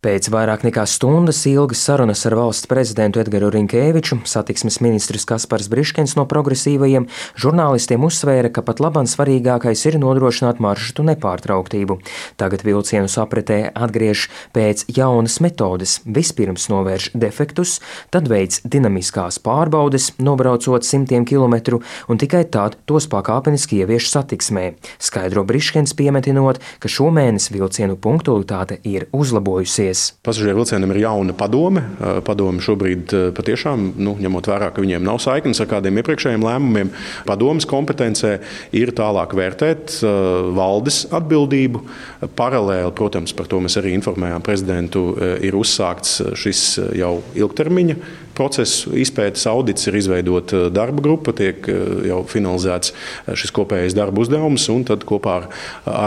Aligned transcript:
Pēc 0.00 0.30
vairāk 0.32 0.62
nekā 0.64 0.86
stundas 0.88 1.42
ilgas 1.44 1.82
sarunas 1.84 2.22
ar 2.24 2.32
valsts 2.38 2.64
prezidentu 2.70 3.20
Edgars 3.20 3.50
Rinkēviču, 3.52 4.16
satiksmes 4.24 4.78
ministrs 4.80 5.26
Kaspars 5.28 5.66
Briškens 5.68 6.14
no 6.16 6.22
progresīvajiem, 6.24 7.04
žurnālistiem 7.36 8.06
uzsvēra, 8.08 8.48
ka 8.48 8.64
pat 8.64 8.80
labāk 8.80 9.10
svarīgākais 9.12 9.82
ir 9.90 9.98
nodrošināt 10.00 10.56
maršrutu 10.64 11.04
nepārtrauktību. 11.04 11.98
Tagad 12.40 12.64
vilcienus 12.64 13.18
apritē 13.20 13.58
atgriež 13.76 14.22
pēc 14.56 14.86
jaunas 14.88 15.36
metodes. 15.44 15.98
Vispirms 16.08 16.70
novērš 16.72 17.10
defektus, 17.20 17.76
tad 18.08 18.32
veids 18.32 18.64
dinamiskās 18.64 19.36
pārbaudes, 19.44 20.14
nobraucot 20.16 20.80
simtiem 20.80 21.28
kilometru, 21.28 21.82
un 22.08 22.16
tikai 22.24 22.46
tad 22.48 22.78
tos 22.88 23.04
pakāpeniski 23.12 23.82
ievieš 23.84 24.08
satiksmē. 24.14 24.64
Skaidro 24.96 25.44
Briškens 25.44 25.92
piemetinot, 25.92 26.64
ka 26.80 26.88
šomēnes 26.88 27.52
vilcienu 27.52 28.00
punktualitāte 28.00 28.80
ir 28.88 29.10
uzlabojusies 29.12 29.89
paldies. 29.90 30.14
Pasažieru 30.22 30.60
vilcienam 30.60 30.90
ir 30.92 31.00
jauna 31.02 31.34
padome. 31.34 31.82
Padome 32.24 32.60
šobrīd 32.62 33.12
patiešām, 33.34 33.94
nu, 33.98 34.16
ņemot 34.20 34.46
vērā, 34.46 34.70
ka 34.72 34.82
viņiem 34.82 35.04
nav 35.04 35.20
saiknes 35.20 35.60
ar 35.60 35.68
kādiem 35.70 35.98
iepriekšējiem 36.00 36.44
lēmumiem, 36.44 36.90
padomas 37.26 37.66
kompetencē 37.66 38.38
ir 38.72 38.92
tālāk 38.92 39.34
vērtēt 39.34 40.00
valdes 40.56 41.06
atbildību. 41.10 41.82
Paralēli, 42.36 42.92
protams, 42.94 43.34
par 43.34 43.48
to 43.50 43.60
mēs 43.60 43.78
arī 43.80 43.94
informējām 43.98 44.44
prezidentu, 44.44 45.14
ir 45.42 45.56
uzsākts 45.58 46.20
šis 46.38 46.64
jau 46.98 47.20
ilgtermiņa 47.34 47.96
procesu 48.40 48.96
izpētes 48.96 49.44
audits, 49.52 49.86
ir 49.90 50.00
izveidota 50.00 50.64
darba 50.72 51.04
grupa, 51.04 51.36
tiek 51.36 51.68
jau 52.08 52.22
finalizēts 52.28 52.94
šis 53.36 53.52
kopējais 53.56 53.96
darba 53.98 54.24
uzdevums, 54.24 54.66
un 54.72 54.88
tad 54.88 55.04
kopā 55.08 55.36
ar 55.42 55.48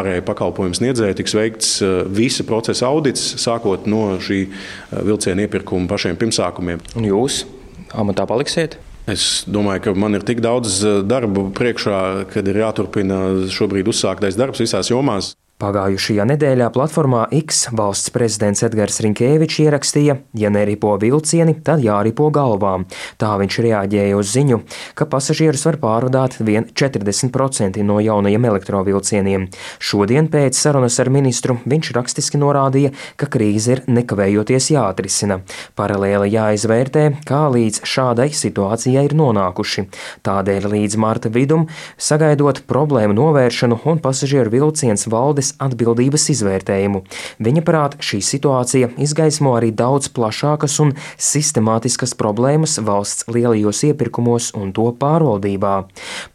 ārēju 0.01 0.25
pakalpojumu 0.27 0.81
sniedzēju 0.81 1.19
tiks 1.21 1.37
veikts 1.37 1.73
visa 2.13 2.45
procesa 2.47 2.89
audits, 2.89 3.23
sākot 3.41 3.87
no 3.89 4.17
šī 4.23 4.39
eh, 4.47 5.03
vilciena 5.03 5.45
iepirkuma 5.45 5.89
pašiem 5.91 6.17
pirmsākumiem. 6.19 6.81
Un 6.97 7.07
jūs 7.09 7.43
amatā 7.93 8.27
paliksiet? 8.29 8.79
Es 9.09 9.43
domāju, 9.51 9.89
ka 9.89 9.93
man 9.99 10.15
ir 10.15 10.25
tik 10.27 10.41
daudz 10.43 10.79
eh, 10.87 10.99
darba 11.07 11.49
priekšā, 11.55 11.99
kad 12.33 12.49
ir 12.49 12.63
jāturpina 12.63 13.23
šobrīd 13.51 13.91
uzsāktais 13.91 14.39
darbs 14.39 14.63
visās 14.63 14.91
jomās. 14.93 15.33
Pagājušajā 15.63 16.25
nedēļā 16.27 16.65
platformā 16.75 17.21
X 17.37 17.69
valsts 17.71 18.11
prezidents 18.11 18.65
Edgars 18.65 18.97
Rinkēvičs 19.05 19.61
ierakstīja, 19.63 20.17
ja 20.35 20.49
neripo 20.51 20.91
vilcieni, 20.99 21.53
tad 21.63 21.79
jāripo 21.85 22.27
galvām. 22.35 22.83
Tā 23.21 23.29
viņš 23.39 23.59
reaģēja 23.63 24.17
uz 24.19 24.33
ziņu, 24.33 24.57
ka 24.99 25.07
pasažierus 25.07 25.63
var 25.69 25.77
pārvadāt 25.79 26.35
vien 26.43 26.67
40% 26.67 27.79
no 27.87 28.01
jaunajiem 28.03 28.47
elektrovilcieniem. 28.49 29.45
Šodien 29.79 30.27
pēc 30.33 30.59
sarunas 30.59 30.99
ar 30.99 31.11
ministru 31.15 31.55
viņš 31.63 31.93
rakstiski 31.95 32.41
norādīja, 32.43 32.91
ka 33.15 33.31
krīze 33.31 33.77
ir 33.77 33.83
nekavējoties 33.87 34.67
jāatrisina. 34.75 35.39
Paralēli 35.79 36.33
jāizvērtē, 36.33 37.05
kā 37.29 37.45
līdz 37.55 37.85
šādai 37.87 38.27
situācijai 38.35 39.05
ir 39.07 39.15
nonākuši. 39.15 39.87
Tādēļ 40.27 40.69
līdz 40.75 40.99
marta 40.99 41.31
vidum, 41.31 41.69
sagaidot 41.95 42.65
problēmu 42.67 43.15
novēršanu 43.21 43.79
un 43.87 44.03
pasažieru 44.03 44.57
vilciens 44.57 45.07
valdes 45.07 45.52
atbildības 45.61 46.29
izvērtējumu. 46.33 47.03
Viņa 47.43 47.63
prāt 47.65 47.97
šī 48.03 48.19
situācija 48.23 48.91
izgaismo 49.03 49.53
arī 49.57 49.71
daudz 49.75 50.09
plašākas 50.13 50.79
un 50.83 50.93
sistemātiskas 51.17 52.15
problēmas 52.19 52.79
valsts 52.83 53.27
lielajos 53.31 53.83
iepirkumos 53.89 54.51
un 54.59 54.73
to 54.75 54.89
pārvaldībā. 54.99 55.73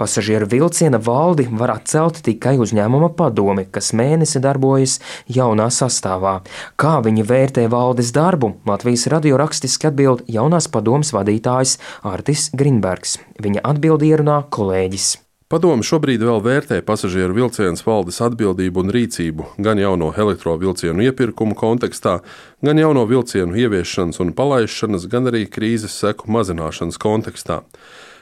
Pasažieru 0.01 0.49
vilciena 0.51 1.01
valdi 1.03 1.49
var 1.51 1.77
atcelt 1.79 2.23
tikai 2.27 2.57
uzņēmuma 2.63 3.13
padome, 3.19 3.67
kas 3.71 3.93
mēnesi 3.97 4.43
darbojas 4.45 4.99
jaunā 5.29 5.69
sastāvā. 5.75 6.39
Kā 6.81 6.99
viņi 7.05 7.27
vērtē 7.29 7.69
valdes 7.73 8.13
darbu, 8.17 8.55
Latvijas 8.69 9.07
radio 9.13 9.39
rakstiski 9.41 9.91
atbild 9.93 10.27
jaunās 10.29 10.69
padomas 10.73 11.15
vadītājs 11.17 11.79
Artis 12.09 12.51
Grinbergs. 12.55 13.19
Viņa 13.43 13.65
atbildi 13.73 14.13
ierunā 14.13 14.43
kolēģis. 14.55 15.28
Padomu 15.49 15.81
šobrīd 15.81 16.21
vēl 16.21 16.43
vērtē 16.45 16.83
pasažieru 16.85 17.33
vilcienu 17.33 17.81
valdes 17.81 18.19
atbildību 18.21 18.83
un 18.83 18.91
rīcību 18.93 19.47
gan 19.65 19.81
jauno 19.81 20.11
elektrovilcienu 20.13 21.07
iepirkumu 21.07 21.57
kontekstā, 21.57 22.19
gan 22.61 22.77
jauno 22.77 23.07
vilcienu 23.09 23.57
ieviešanas 23.57 24.21
un 24.21 24.35
palaišanas, 24.37 25.09
gan 25.09 25.33
arī 25.33 25.47
krīzes 25.49 25.97
seku 26.05 26.29
mazināšanas 26.37 27.01
kontekstā. 27.01 27.63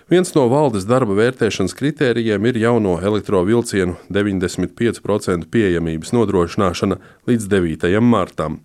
Viens 0.07 0.31
no 0.39 0.47
valdes 0.47 0.87
darba 0.87 1.19
vērtēšanas 1.19 1.75
kritērijiem 1.75 2.47
ir 2.47 2.63
jauno 2.63 2.95
elektrovilcienu 3.03 3.99
95% 4.07 5.51
pieejamības 5.51 6.15
nodrošināšana 6.15 7.03
līdz 7.27 7.51
9. 7.59 7.91
martam. 8.07 8.61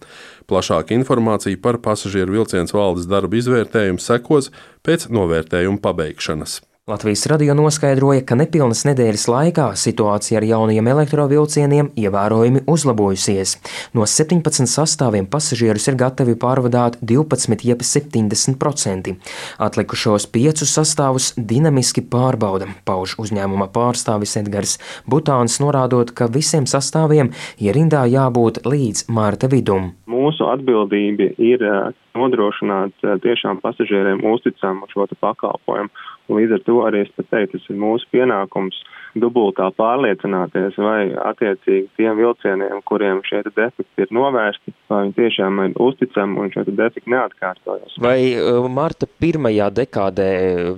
Plašāka 0.46 0.94
informācija 0.94 1.58
par 1.58 1.82
pasažieru 1.82 2.38
vilcienu 2.38 2.78
valdes 2.78 3.10
darba 3.10 3.42
izvērtējumu 3.42 4.12
sekos 4.12 4.54
pēc 4.86 5.10
novērtējuma 5.10 5.82
pabeigšanas. 5.82 6.62
Latvijas 6.91 7.28
radio 7.28 7.53
noskaidroja, 7.56 8.19
ka 8.28 8.35
nepilnas 8.35 8.81
nedēļas 8.84 9.24
laikā 9.31 9.68
situācija 9.79 10.41
ar 10.41 10.46
jaunajiem 10.50 10.90
elektrovilcieniem 10.91 11.90
ievērojami 11.96 12.66
uzlabojusies. 12.74 13.53
No 13.96 14.03
17 14.03 14.68
sastāviem 14.68 15.29
pasažierus 15.31 15.88
ir 15.88 15.96
gatavi 16.02 16.35
pārvadāt 16.41 16.97
12, 17.13 17.63
jeb 17.69 17.85
70%. 17.88 19.16
Atlikušos 19.69 20.28
piecus 20.35 20.75
sastāvus 20.75 21.31
dinamiski 21.38 22.03
pārbauda, 22.03 22.68
pauž 22.84 23.16
uzņēmuma 23.23 23.72
pārstāvis 23.72 24.35
Edgars 24.44 24.75
Butāns, 25.08 25.62
norādot, 25.63 26.12
ka 26.12 26.28
visiem 26.28 26.68
sastāviem 26.68 27.31
ierindā 27.56 28.03
jābūt 28.12 28.66
līdz 28.68 29.08
mārta 29.08 29.47
vidum. 29.47 29.94
Mūsu 30.12 30.44
atbildība 30.52 31.31
ir 31.40 31.63
eh, 31.63 31.96
nodrošināt 32.19 33.00
eh, 33.06 33.16
tiešām 33.23 33.63
pasažieriem 33.63 34.25
uzticamu 34.28 34.91
šo 34.91 35.08
pakalpojumu. 35.23 36.11
Līdz 36.31 36.58
ar 36.58 36.66
to 36.66 36.80
arī 36.88 37.03
es 37.06 37.12
teiktu, 37.18 37.59
tas 37.59 37.69
ir 37.69 37.80
mūsu 37.81 38.08
pienākums 38.14 38.78
dubultā 39.19 39.68
pārliecināties, 39.75 40.78
vai 40.80 41.12
attiecīgi 41.31 41.90
tiem 42.00 42.19
vilcieniem, 42.19 42.81
kuriem 42.88 43.22
šie 43.28 43.44
defekti 43.50 44.06
ir 44.06 44.12
novērsti, 44.16 44.74
vai 44.91 45.02
viņi 45.06 45.18
tiešām 45.18 45.64
ir 45.66 45.80
uzticami 45.84 46.40
un 46.40 46.53
šie 46.53 46.66
defekti 46.70 47.12
neatkārtojas. 47.12 47.97
Vai 48.02 48.20
uh, 48.36 48.68
marta 48.72 49.09
pirmajā 49.22 49.72
dekādē 49.81 50.30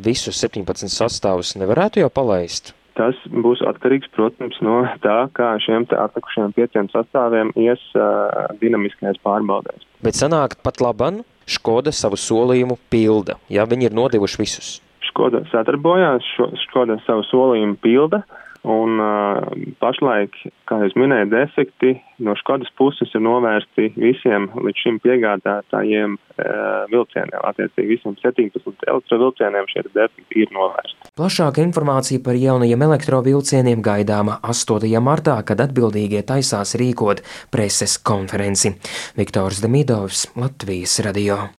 visus 0.03 0.42
17 0.42 0.90
sastāvus 0.94 1.53
nevarētu 1.62 2.02
jau 2.03 2.09
palaist? 2.13 2.74
Tas 2.94 3.18
būs 3.25 3.63
atkarīgs, 3.66 4.12
protams, 4.13 4.59
no 4.62 4.84
tā, 5.02 5.24
kā 5.34 5.56
šiem 5.66 5.88
atlikušajiem 5.90 6.53
pieciem 6.53 6.90
sastāviem 6.94 7.50
ies 7.58 7.81
uh, 7.97 8.53
dinamiskajās 8.62 9.18
pārbaudēs. 9.25 9.86
Bet 10.06 10.18
sanāk 10.19 10.59
pat 10.62 10.81
laban, 10.84 11.24
Škoda 11.44 11.92
savu 11.92 12.16
solījumu 12.16 12.78
pilda, 12.88 13.36
ja 13.52 13.66
viņi 13.68 13.90
ir 13.90 13.96
nodevuši 13.97 14.40
visus. 14.40 14.69
Škoda 15.13 15.44
sadarbojās, 15.53 16.25
Škoda 16.66 16.97
savu 17.06 17.22
solījumu 17.29 17.78
pilda. 17.84 18.24
Un 18.63 18.96
uh, 18.96 19.41
pašlaik, 19.84 20.38
kā 20.69 20.78
jau 20.79 20.88
minēju, 21.01 21.28
defekti 21.34 21.97
no 22.24 22.31
Škodas 22.40 22.69
puses 22.79 23.12
ir 23.12 23.19
novērsti 23.25 23.90
visiem 24.00 24.46
līdz 24.56 24.84
šim 24.85 25.00
piegādātājiem 25.03 26.13
uh, 26.16 26.85
vilcieniem. 26.88 27.41
Attiecīgi 27.44 27.90
visiem 27.97 28.16
17 28.22 28.88
elektrovilcieniem 28.88 29.68
šie 29.68 29.84
defekti 29.90 30.46
ir 30.46 30.56
novērsti. 30.56 31.12
Plašāka 31.19 31.59
informācija 31.59 32.24
par 32.24 32.40
jaunajiem 32.40 32.88
elektrovilcieniem 32.88 33.84
gaidāma 33.84 34.40
8. 34.47 34.88
martā, 35.03 35.35
kad 35.44 35.59
atbildīgie 35.68 36.24
taisās 36.24 36.78
rīkot 36.80 37.19
preses 37.51 37.97
konferenci. 38.00 38.78
Viktors 39.19 39.59
Demidovs, 39.66 40.30
Latvijas 40.40 41.01
radio. 41.03 41.44